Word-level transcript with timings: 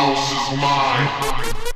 House 0.00 0.32
is 0.32 0.58
mine. 0.58 1.69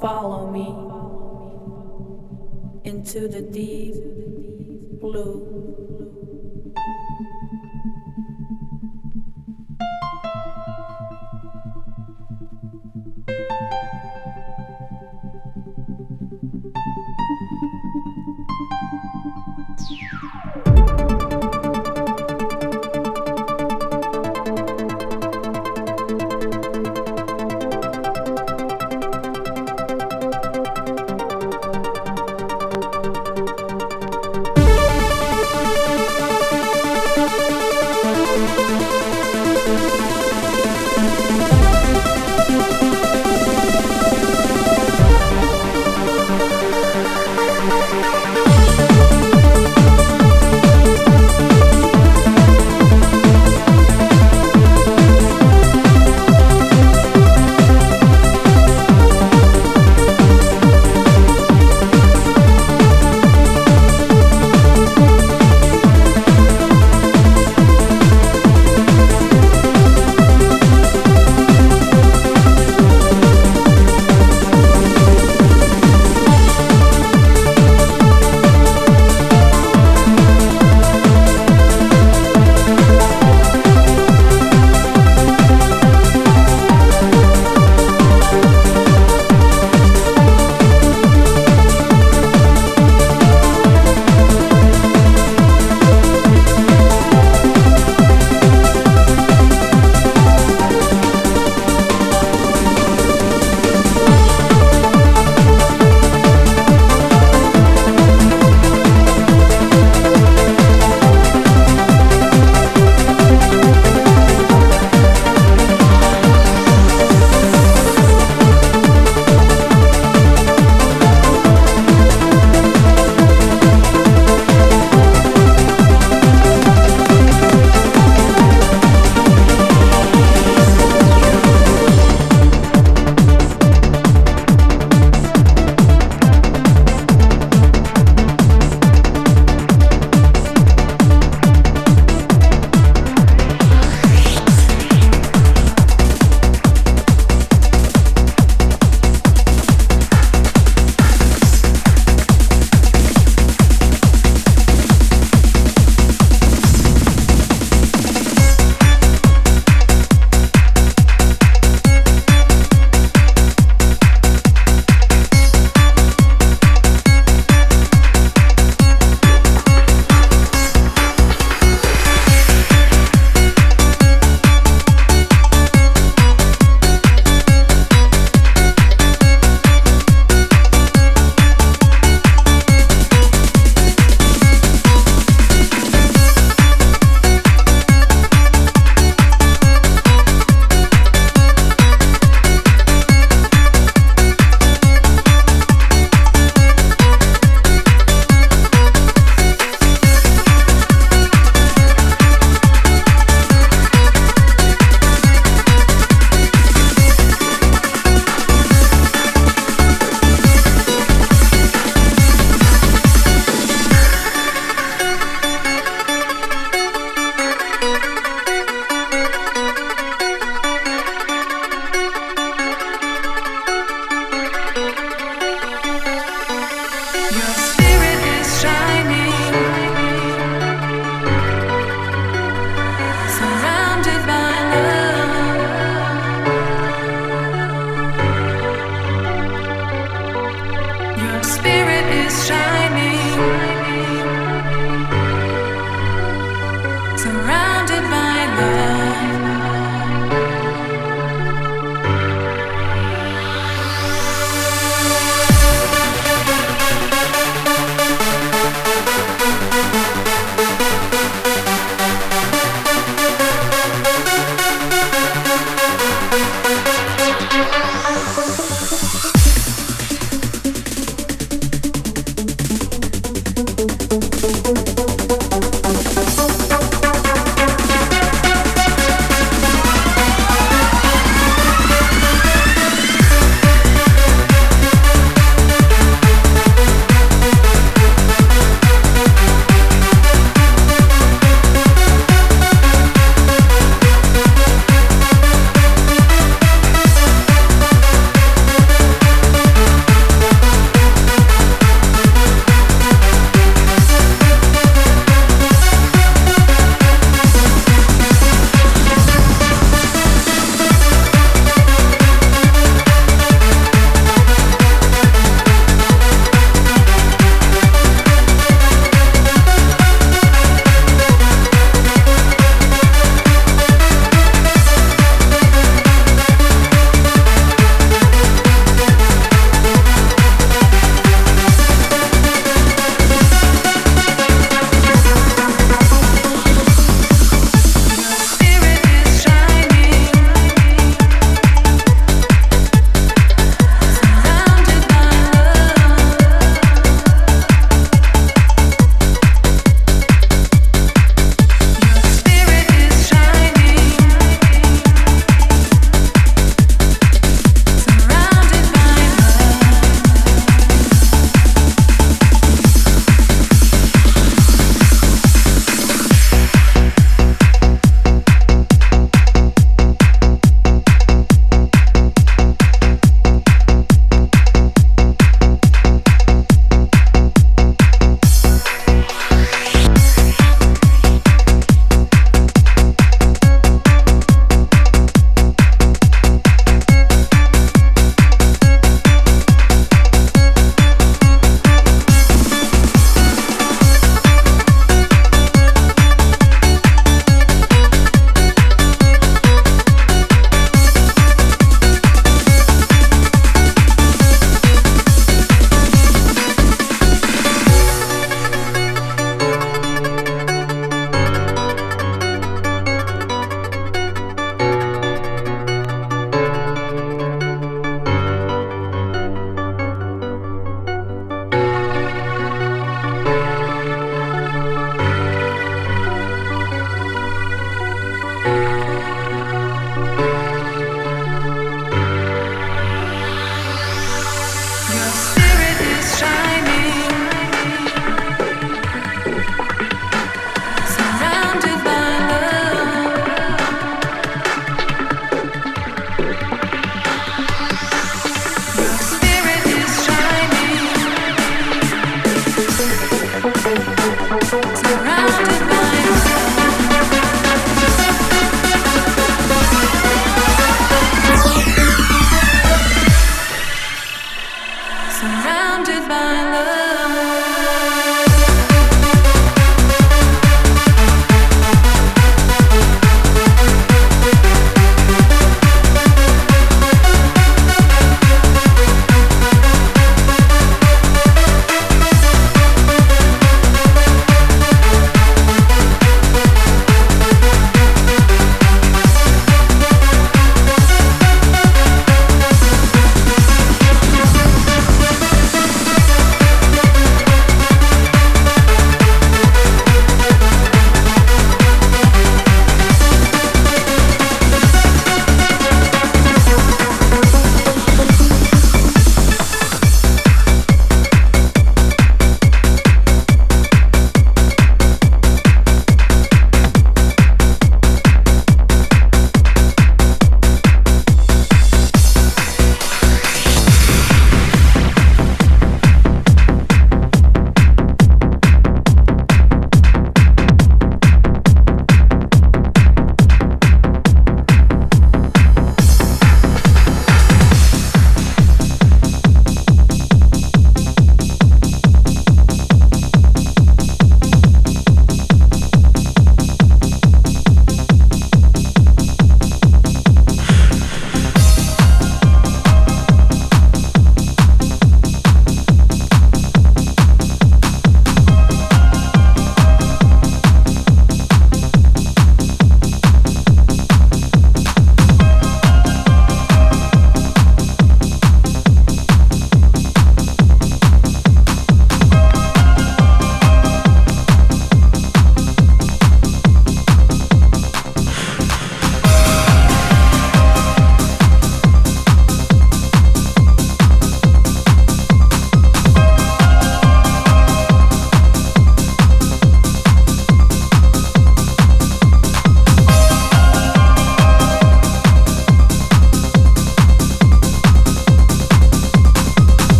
Follow 0.00 0.50
me 0.50 0.66
into 2.84 3.28
the 3.28 3.40
deep 3.40 3.94
blue. 5.00 5.65